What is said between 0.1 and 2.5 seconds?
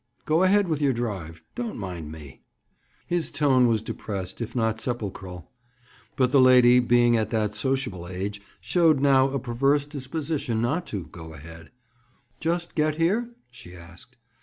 Go ahead with your drive. Don't mind me."